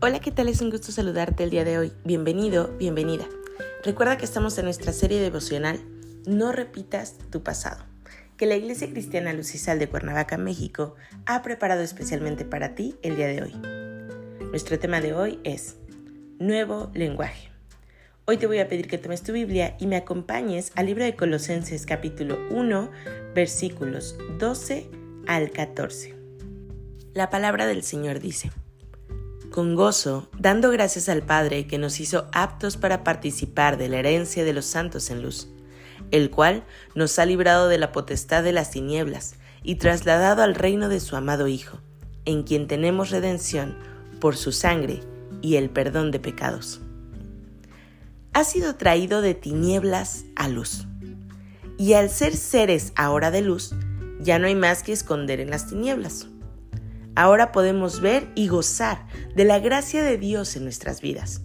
Hola, 0.00 0.20
¿qué 0.20 0.30
tal? 0.30 0.48
Es 0.48 0.60
un 0.60 0.70
gusto 0.70 0.92
saludarte 0.92 1.42
el 1.42 1.50
día 1.50 1.64
de 1.64 1.76
hoy. 1.76 1.92
Bienvenido, 2.04 2.68
bienvenida. 2.78 3.26
Recuerda 3.82 4.16
que 4.16 4.26
estamos 4.26 4.56
en 4.56 4.66
nuestra 4.66 4.92
serie 4.92 5.20
devocional 5.20 5.80
No 6.24 6.52
repitas 6.52 7.16
tu 7.30 7.42
pasado, 7.42 7.84
que 8.36 8.46
la 8.46 8.54
Iglesia 8.54 8.88
Cristiana 8.88 9.32
Lucisal 9.32 9.80
de 9.80 9.88
Cuernavaca, 9.88 10.38
México, 10.38 10.94
ha 11.26 11.42
preparado 11.42 11.82
especialmente 11.82 12.44
para 12.44 12.76
ti 12.76 12.94
el 13.02 13.16
día 13.16 13.26
de 13.26 13.42
hoy. 13.42 13.54
Nuestro 14.50 14.78
tema 14.78 15.00
de 15.00 15.14
hoy 15.14 15.40
es 15.42 15.74
Nuevo 16.38 16.92
lenguaje. 16.94 17.50
Hoy 18.24 18.36
te 18.36 18.46
voy 18.46 18.60
a 18.60 18.68
pedir 18.68 18.86
que 18.86 18.98
tomes 18.98 19.24
tu 19.24 19.32
Biblia 19.32 19.76
y 19.80 19.88
me 19.88 19.96
acompañes 19.96 20.70
al 20.76 20.86
libro 20.86 21.02
de 21.02 21.16
Colosenses 21.16 21.86
capítulo 21.86 22.38
1, 22.50 22.88
versículos 23.34 24.16
12 24.38 24.88
al 25.26 25.50
14. 25.50 26.14
La 27.14 27.30
palabra 27.30 27.66
del 27.66 27.82
Señor 27.82 28.20
dice, 28.20 28.52
con 29.58 29.74
gozo, 29.74 30.28
dando 30.38 30.70
gracias 30.70 31.08
al 31.08 31.22
Padre 31.22 31.66
que 31.66 31.78
nos 31.78 31.98
hizo 31.98 32.28
aptos 32.30 32.76
para 32.76 33.02
participar 33.02 33.76
de 33.76 33.88
la 33.88 33.96
herencia 33.96 34.44
de 34.44 34.52
los 34.52 34.66
santos 34.66 35.10
en 35.10 35.20
luz, 35.20 35.48
el 36.12 36.30
cual 36.30 36.62
nos 36.94 37.18
ha 37.18 37.26
librado 37.26 37.66
de 37.66 37.76
la 37.76 37.90
potestad 37.90 38.44
de 38.44 38.52
las 38.52 38.70
tinieblas 38.70 39.34
y 39.64 39.74
trasladado 39.74 40.44
al 40.44 40.54
reino 40.54 40.88
de 40.88 41.00
su 41.00 41.16
amado 41.16 41.48
Hijo, 41.48 41.80
en 42.24 42.44
quien 42.44 42.68
tenemos 42.68 43.10
redención 43.10 43.76
por 44.20 44.36
su 44.36 44.52
sangre 44.52 45.00
y 45.42 45.56
el 45.56 45.70
perdón 45.70 46.12
de 46.12 46.20
pecados. 46.20 46.80
Ha 48.34 48.44
sido 48.44 48.76
traído 48.76 49.22
de 49.22 49.34
tinieblas 49.34 50.24
a 50.36 50.46
luz. 50.46 50.86
Y 51.78 51.94
al 51.94 52.10
ser 52.10 52.36
seres 52.36 52.92
ahora 52.94 53.32
de 53.32 53.42
luz, 53.42 53.74
ya 54.20 54.38
no 54.38 54.46
hay 54.46 54.54
más 54.54 54.84
que 54.84 54.92
esconder 54.92 55.40
en 55.40 55.50
las 55.50 55.66
tinieblas. 55.66 56.28
Ahora 57.18 57.50
podemos 57.50 58.00
ver 58.00 58.28
y 58.36 58.46
gozar 58.46 59.04
de 59.34 59.44
la 59.44 59.58
gracia 59.58 60.04
de 60.04 60.18
Dios 60.18 60.54
en 60.54 60.62
nuestras 60.62 61.00
vidas. 61.00 61.40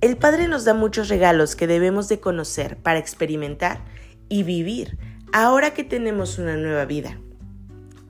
El 0.00 0.16
Padre 0.16 0.48
nos 0.48 0.64
da 0.64 0.72
muchos 0.72 1.10
regalos 1.10 1.54
que 1.54 1.66
debemos 1.66 2.08
de 2.08 2.18
conocer 2.18 2.78
para 2.78 2.98
experimentar 2.98 3.84
y 4.30 4.42
vivir 4.42 4.96
ahora 5.34 5.74
que 5.74 5.84
tenemos 5.84 6.38
una 6.38 6.56
nueva 6.56 6.86
vida. 6.86 7.20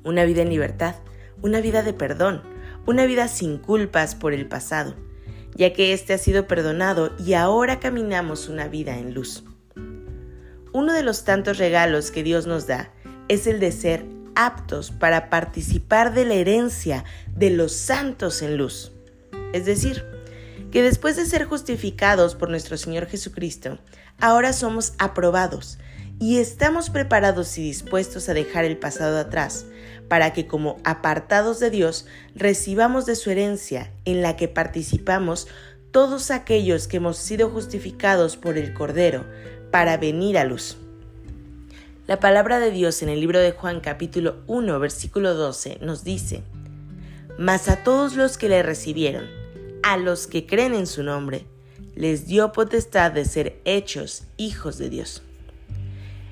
Una 0.05 0.25
vida 0.25 0.43
en 0.43 0.49
libertad, 0.49 0.95
una 1.43 1.61
vida 1.61 1.83
de 1.83 1.93
perdón, 1.93 2.45
una 2.87 3.05
vida 3.05 3.27
sin 3.27 3.59
culpas 3.59 4.15
por 4.15 4.33
el 4.33 4.47
pasado, 4.47 4.95
ya 5.57 5.73
que 5.73 5.93
éste 5.93 6.13
ha 6.13 6.19
sido 6.19 6.47
perdonado 6.47 7.17
y 7.19 7.33
ahora 7.33 7.81
caminamos 7.81 8.49
una 8.49 8.69
vida 8.69 8.97
en 8.97 9.13
luz. 9.13 9.43
Uno 10.73 10.93
de 10.93 11.03
los 11.03 11.25
tantos 11.25 11.59
regalos 11.59 12.13
que 12.13 12.23
Dios 12.23 12.47
nos 12.47 12.69
da 12.69 12.93
es 13.27 13.49
el 13.49 13.59
de 13.59 13.73
ser 13.73 14.15
aptos 14.35 14.91
para 14.91 15.31
participar 15.31 16.15
de 16.15 16.25
la 16.25 16.35
herencia 16.35 17.05
de 17.35 17.51
los 17.51 17.73
santos 17.73 18.43
en 18.43 18.57
luz. 18.57 18.93
Es 19.53 19.65
decir, 19.65 20.05
que 20.71 20.83
después 20.83 21.17
de 21.17 21.27
ser 21.27 21.45
justificados 21.45 22.35
por 22.35 22.51
nuestro 22.51 22.77
Señor 22.77 23.07
Jesucristo, 23.07 23.79
ahora 24.19 24.53
somos 24.53 24.95
aprobados 24.99 25.79
y 26.19 26.39
estamos 26.39 26.91
preparados 26.91 27.59
y 27.59 27.63
dispuestos 27.63 28.29
a 28.29 28.35
dejar 28.35 28.65
el 28.65 28.79
pasado 28.79 29.19
atrás, 29.19 29.67
para 30.09 30.33
que 30.33 30.47
como 30.47 30.79
apartados 30.85 31.61
de 31.61 31.71
Dios 31.71 32.07
recibamos 32.35 33.07
de 33.07 33.17
su 33.17 33.31
herencia 33.31 33.93
en 34.05 34.23
la 34.23 34.37
que 34.37 34.49
participamos 34.49 35.49
todos 35.91 36.31
aquellos 36.31 36.89
que 36.89 36.97
hemos 36.97 37.19
sido 37.19 37.51
justificados 37.51 38.37
por 38.37 38.59
el 38.59 38.75
Cordero 38.75 39.25
para 39.71 39.97
venir 39.97 40.39
a 40.39 40.45
luz. 40.45 40.77
La 42.07 42.21
palabra 42.21 42.61
de 42.61 42.71
Dios 42.71 43.03
en 43.03 43.09
el 43.09 43.19
libro 43.19 43.39
de 43.39 43.53
Juan 43.53 43.81
capítulo 43.81 44.37
1 44.47 44.79
versículo 44.79 45.33
12 45.33 45.79
nos 45.81 46.05
dice, 46.05 46.43
Mas 47.39 47.67
a 47.71 47.83
todos 47.83 48.15
los 48.15 48.37
que 48.37 48.51
le 48.51 48.63
recibieron, 48.63 49.25
a 49.83 49.97
los 49.97 50.27
que 50.27 50.45
creen 50.45 50.75
en 50.75 50.87
su 50.87 51.03
nombre, 51.03 51.47
les 51.95 52.27
dio 52.27 52.53
potestad 52.53 53.11
de 53.13 53.25
ser 53.25 53.59
hechos 53.65 54.25
hijos 54.37 54.77
de 54.77 54.91
Dios. 54.91 55.23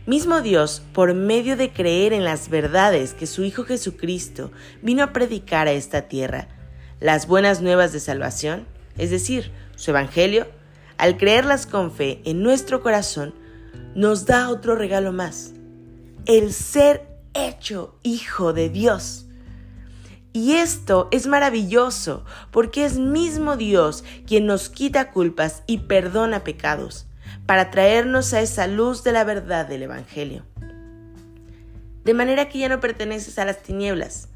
Mismo 0.04 0.42
Dios, 0.42 0.82
por 0.92 1.14
medio 1.14 1.56
de 1.56 1.72
creer 1.72 2.12
en 2.12 2.24
las 2.24 2.50
verdades 2.50 3.14
que 3.14 3.26
su 3.26 3.42
Hijo 3.42 3.64
Jesucristo 3.64 4.52
vino 4.82 5.02
a 5.02 5.14
predicar 5.14 5.68
a 5.68 5.72
esta 5.72 6.02
tierra, 6.02 6.48
las 7.00 7.26
buenas 7.26 7.62
nuevas 7.62 7.94
de 7.94 8.00
salvación, 8.00 8.66
es 8.98 9.10
decir, 9.10 9.50
su 9.76 9.92
Evangelio, 9.92 10.48
al 10.98 11.16
creerlas 11.16 11.64
con 11.64 11.92
fe 11.92 12.20
en 12.26 12.42
nuestro 12.42 12.82
corazón, 12.82 13.32
nos 13.94 14.26
da 14.26 14.50
otro 14.50 14.74
regalo 14.76 15.12
más, 15.12 15.54
el 16.26 16.52
ser 16.52 17.08
hecho 17.34 17.98
hijo 18.02 18.52
de 18.52 18.68
Dios. 18.68 19.26
Y 20.32 20.54
esto 20.54 21.08
es 21.10 21.26
maravilloso 21.26 22.24
porque 22.50 22.84
es 22.84 22.96
mismo 22.98 23.56
Dios 23.56 24.04
quien 24.26 24.46
nos 24.46 24.68
quita 24.70 25.10
culpas 25.10 25.62
y 25.66 25.78
perdona 25.78 26.44
pecados 26.44 27.06
para 27.44 27.70
traernos 27.70 28.32
a 28.32 28.40
esa 28.40 28.66
luz 28.66 29.02
de 29.02 29.12
la 29.12 29.24
verdad 29.24 29.66
del 29.66 29.82
Evangelio. 29.82 30.44
De 32.04 32.14
manera 32.14 32.48
que 32.48 32.58
ya 32.58 32.68
no 32.68 32.80
perteneces 32.80 33.38
a 33.38 33.44
las 33.44 33.62
tinieblas, 33.62 34.28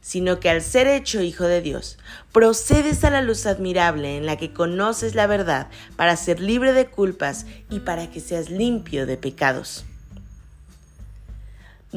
sino 0.00 0.40
que 0.40 0.48
al 0.48 0.62
ser 0.62 0.86
hecho 0.86 1.20
hijo 1.20 1.44
de 1.44 1.60
Dios, 1.60 1.98
procedes 2.32 3.04
a 3.04 3.10
la 3.10 3.22
luz 3.22 3.46
admirable 3.46 4.16
en 4.16 4.26
la 4.26 4.36
que 4.36 4.52
conoces 4.52 5.14
la 5.14 5.26
verdad 5.26 5.68
para 5.96 6.16
ser 6.16 6.40
libre 6.40 6.72
de 6.72 6.86
culpas 6.86 7.46
y 7.70 7.80
para 7.80 8.10
que 8.10 8.20
seas 8.20 8.50
limpio 8.50 9.06
de 9.06 9.16
pecados 9.16 9.84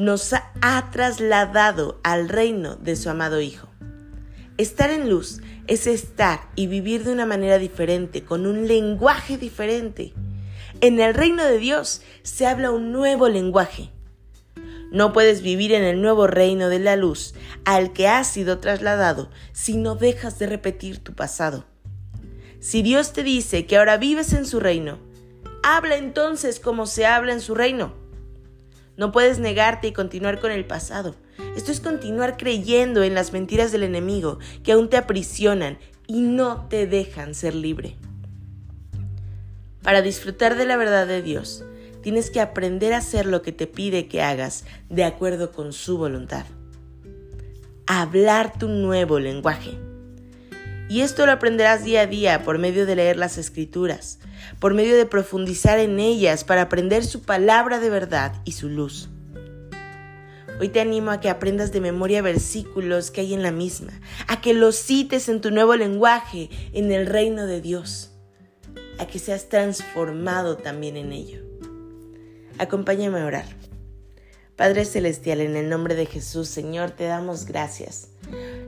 nos 0.00 0.32
ha 0.32 0.90
trasladado 0.90 2.00
al 2.02 2.30
reino 2.30 2.76
de 2.76 2.96
su 2.96 3.10
amado 3.10 3.42
Hijo. 3.42 3.68
Estar 4.56 4.88
en 4.88 5.10
luz 5.10 5.42
es 5.66 5.86
estar 5.86 6.48
y 6.56 6.68
vivir 6.68 7.04
de 7.04 7.12
una 7.12 7.26
manera 7.26 7.58
diferente, 7.58 8.24
con 8.24 8.46
un 8.46 8.66
lenguaje 8.66 9.36
diferente. 9.36 10.14
En 10.80 11.00
el 11.00 11.12
reino 11.12 11.44
de 11.44 11.58
Dios 11.58 12.00
se 12.22 12.46
habla 12.46 12.70
un 12.70 12.92
nuevo 12.92 13.28
lenguaje. 13.28 13.90
No 14.90 15.12
puedes 15.12 15.42
vivir 15.42 15.70
en 15.74 15.84
el 15.84 16.00
nuevo 16.00 16.26
reino 16.26 16.70
de 16.70 16.78
la 16.78 16.96
luz 16.96 17.34
al 17.66 17.92
que 17.92 18.08
has 18.08 18.26
sido 18.26 18.58
trasladado 18.58 19.28
si 19.52 19.76
no 19.76 19.96
dejas 19.96 20.38
de 20.38 20.46
repetir 20.46 21.04
tu 21.04 21.12
pasado. 21.12 21.66
Si 22.58 22.80
Dios 22.80 23.12
te 23.12 23.22
dice 23.22 23.66
que 23.66 23.76
ahora 23.76 23.98
vives 23.98 24.32
en 24.32 24.46
su 24.46 24.60
reino, 24.60 24.98
habla 25.62 25.96
entonces 25.96 26.58
como 26.58 26.86
se 26.86 27.04
habla 27.04 27.34
en 27.34 27.42
su 27.42 27.54
reino. 27.54 28.00
No 29.00 29.12
puedes 29.12 29.38
negarte 29.38 29.88
y 29.88 29.92
continuar 29.92 30.40
con 30.40 30.50
el 30.50 30.66
pasado. 30.66 31.14
Esto 31.56 31.72
es 31.72 31.80
continuar 31.80 32.36
creyendo 32.36 33.02
en 33.02 33.14
las 33.14 33.32
mentiras 33.32 33.72
del 33.72 33.82
enemigo 33.82 34.38
que 34.62 34.72
aún 34.72 34.90
te 34.90 34.98
aprisionan 34.98 35.78
y 36.06 36.20
no 36.20 36.66
te 36.68 36.86
dejan 36.86 37.34
ser 37.34 37.54
libre. 37.54 37.96
Para 39.82 40.02
disfrutar 40.02 40.54
de 40.54 40.66
la 40.66 40.76
verdad 40.76 41.06
de 41.06 41.22
Dios, 41.22 41.64
tienes 42.02 42.30
que 42.30 42.42
aprender 42.42 42.92
a 42.92 42.98
hacer 42.98 43.24
lo 43.24 43.40
que 43.40 43.52
te 43.52 43.66
pide 43.66 44.06
que 44.06 44.20
hagas 44.20 44.66
de 44.90 45.04
acuerdo 45.04 45.50
con 45.50 45.72
su 45.72 45.96
voluntad. 45.96 46.44
Hablar 47.86 48.58
tu 48.58 48.68
nuevo 48.68 49.18
lenguaje. 49.18 49.78
Y 50.90 51.02
esto 51.02 51.24
lo 51.24 51.30
aprenderás 51.30 51.84
día 51.84 52.00
a 52.00 52.06
día 52.08 52.42
por 52.42 52.58
medio 52.58 52.84
de 52.84 52.96
leer 52.96 53.16
las 53.16 53.38
escrituras, 53.38 54.18
por 54.58 54.74
medio 54.74 54.96
de 54.96 55.06
profundizar 55.06 55.78
en 55.78 56.00
ellas 56.00 56.42
para 56.42 56.62
aprender 56.62 57.04
su 57.04 57.22
palabra 57.22 57.78
de 57.78 57.88
verdad 57.88 58.42
y 58.44 58.52
su 58.52 58.68
luz. 58.68 59.08
Hoy 60.58 60.68
te 60.68 60.80
animo 60.80 61.12
a 61.12 61.20
que 61.20 61.30
aprendas 61.30 61.70
de 61.70 61.80
memoria 61.80 62.22
versículos 62.22 63.12
que 63.12 63.20
hay 63.20 63.34
en 63.34 63.44
la 63.44 63.52
misma, 63.52 63.92
a 64.26 64.40
que 64.40 64.52
los 64.52 64.74
cites 64.74 65.28
en 65.28 65.40
tu 65.40 65.52
nuevo 65.52 65.76
lenguaje, 65.76 66.50
en 66.72 66.90
el 66.90 67.06
reino 67.06 67.46
de 67.46 67.60
Dios, 67.60 68.10
a 68.98 69.06
que 69.06 69.20
seas 69.20 69.48
transformado 69.48 70.56
también 70.56 70.96
en 70.96 71.12
ello. 71.12 71.44
Acompáñame 72.58 73.20
a 73.20 73.26
orar. 73.26 73.46
Padre 74.56 74.84
Celestial, 74.84 75.40
en 75.40 75.54
el 75.54 75.68
nombre 75.68 75.94
de 75.94 76.06
Jesús, 76.06 76.48
Señor, 76.48 76.90
te 76.90 77.04
damos 77.04 77.46
gracias 77.46 78.08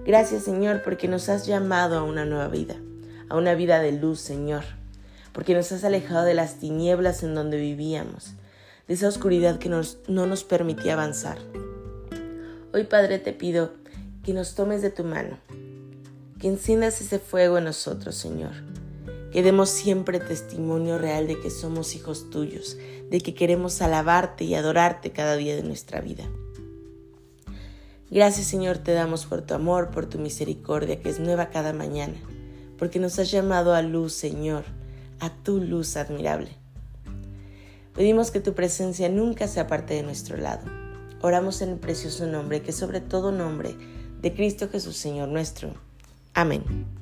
Gracias 0.05 0.43
Señor 0.43 0.83
porque 0.83 1.07
nos 1.07 1.29
has 1.29 1.47
llamado 1.47 1.97
a 1.97 2.03
una 2.03 2.25
nueva 2.25 2.49
vida, 2.49 2.75
a 3.29 3.37
una 3.37 3.55
vida 3.55 3.79
de 3.79 3.93
luz 3.93 4.19
Señor, 4.19 4.65
porque 5.33 5.55
nos 5.55 5.71
has 5.71 5.85
alejado 5.85 6.25
de 6.25 6.35
las 6.35 6.57
tinieblas 6.57 7.23
en 7.23 7.37
donde 7.37 7.57
vivíamos, 7.57 8.33
de 8.89 8.95
esa 8.95 9.07
oscuridad 9.07 9.61
que 9.61 9.69
nos, 9.69 9.99
no 10.09 10.27
nos 10.27 10.43
permitía 10.43 10.95
avanzar. 10.95 11.39
Hoy 12.75 12.83
Padre 12.83 13.21
te 13.21 13.33
pido 13.33 13.75
que 14.25 14.33
nos 14.33 14.57
tomes 14.57 14.83
de 14.83 14.91
tu 14.91 15.05
mano, 15.05 15.39
que 16.41 16.49
enciendas 16.49 17.01
ese 17.01 17.21
fuego 17.21 17.59
en 17.59 17.65
nosotros, 17.65 18.17
Señor. 18.17 18.53
Que 19.31 19.43
demos 19.43 19.71
siempre 19.71 20.19
testimonio 20.19 20.99
real 20.99 21.29
de 21.29 21.41
que 21.41 21.49
somos 21.49 21.95
hijos 21.95 22.29
tuyos, 22.29 22.77
de 23.09 23.21
que 23.21 23.35
queremos 23.35 23.81
alabarte 23.81 24.45
y 24.45 24.57
adorarte 24.57 25.13
cada 25.13 25.37
día 25.37 25.55
de 25.55 25.63
nuestra 25.63 26.01
vida. 26.01 26.25
Gracias 28.13 28.47
Señor 28.47 28.77
te 28.77 28.93
damos 28.93 29.25
por 29.25 29.41
tu 29.41 29.55
amor, 29.55 29.91
por 29.91 30.05
tu 30.05 30.19
misericordia 30.19 31.01
que 31.01 31.09
es 31.09 31.19
nueva 31.19 31.49
cada 31.49 31.73
mañana, 31.73 32.13
porque 32.77 32.99
nos 32.99 33.19
has 33.19 33.31
llamado 33.31 33.75
a 33.75 33.81
luz, 33.81 34.13
Señor, 34.13 34.65
a 35.19 35.31
tu 35.31 35.63
luz 35.63 35.97
admirable. 35.97 36.51
Pedimos 37.95 38.31
que 38.31 38.41
tu 38.41 38.53
presencia 38.53 39.09
nunca 39.09 39.49
se 39.49 39.61
aparte 39.61 39.95
de 39.95 40.03
nuestro 40.03 40.37
lado. 40.37 40.71
Oramos 41.23 41.63
en 41.63 41.71
el 41.71 41.79
precioso 41.79 42.27
nombre, 42.27 42.61
que 42.61 42.73
sobre 42.73 43.01
todo 43.01 43.33
nombre, 43.33 43.75
de 44.21 44.35
Cristo 44.35 44.69
Jesús, 44.69 44.99
Señor 44.99 45.31
nuestro. 45.31 45.73
Amén. 46.35 47.02